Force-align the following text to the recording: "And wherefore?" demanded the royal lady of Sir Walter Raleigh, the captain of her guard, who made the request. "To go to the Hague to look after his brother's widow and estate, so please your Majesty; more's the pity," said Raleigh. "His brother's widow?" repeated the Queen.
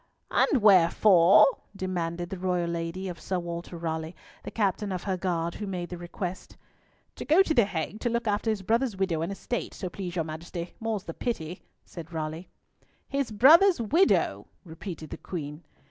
"And 0.31 0.63
wherefore?" 0.63 1.45
demanded 1.75 2.31
the 2.31 2.39
royal 2.39 2.67
lady 2.71 3.07
of 3.07 3.19
Sir 3.19 3.37
Walter 3.37 3.77
Raleigh, 3.77 4.15
the 4.41 4.49
captain 4.49 4.91
of 4.91 5.03
her 5.03 5.15
guard, 5.15 5.53
who 5.53 5.67
made 5.67 5.89
the 5.89 5.97
request. 5.99 6.57
"To 7.17 7.23
go 7.23 7.43
to 7.43 7.53
the 7.53 7.65
Hague 7.65 7.99
to 7.99 8.09
look 8.09 8.27
after 8.27 8.49
his 8.49 8.63
brother's 8.63 8.97
widow 8.97 9.21
and 9.21 9.31
estate, 9.31 9.75
so 9.75 9.89
please 9.89 10.15
your 10.15 10.25
Majesty; 10.25 10.73
more's 10.79 11.03
the 11.03 11.13
pity," 11.13 11.61
said 11.85 12.11
Raleigh. 12.11 12.49
"His 13.09 13.29
brother's 13.29 13.79
widow?" 13.79 14.47
repeated 14.65 15.11
the 15.11 15.17
Queen. 15.17 15.63